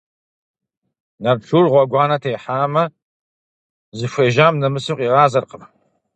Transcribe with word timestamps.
Нарт 1.21 1.41
шур 1.47 1.65
гъуэгуанэ 1.71 2.17
техьамэ, 2.23 2.83
зыхуежьам 3.97 4.55
нэмысу 4.61 4.97
къигъазэркъым. 4.99 5.63